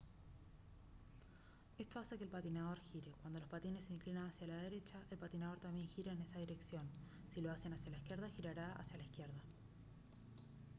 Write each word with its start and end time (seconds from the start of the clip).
esto 1.77 1.99
hace 1.99 2.17
que 2.17 2.23
el 2.23 2.29
patinador 2.31 2.79
gire 2.79 3.11
cuando 3.21 3.37
los 3.37 3.47
patines 3.47 3.83
se 3.83 3.93
inclinan 3.93 4.25
hacia 4.25 4.47
la 4.47 4.55
derecha 4.57 4.97
el 5.11 5.17
patinador 5.19 5.59
también 5.59 5.87
gira 5.89 6.11
en 6.11 6.21
esa 6.23 6.39
dirección 6.39 6.81
si 7.29 7.39
lo 7.39 7.51
hacen 7.51 7.73
hacia 7.73 7.91
la 7.91 7.97
izquierda 7.97 8.27
girará 8.35 8.73
hacia 8.77 8.97
la 8.97 9.03
izquierda 9.03 9.41